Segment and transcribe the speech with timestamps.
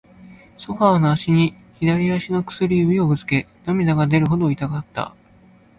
[0.57, 5.13] ソファーの脚に、左足の薬指をぶつけ、涙が出るほど痛かった。